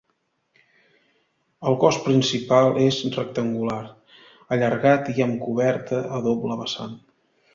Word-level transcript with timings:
El 1.71 1.75
cos 1.83 1.99
principal 2.07 2.79
és 2.85 2.97
rectangular, 3.17 3.77
allargat 4.57 5.13
i 5.17 5.27
amb 5.27 5.39
coberta 5.47 6.03
a 6.19 6.23
doble 6.31 6.57
vessant. 6.63 6.97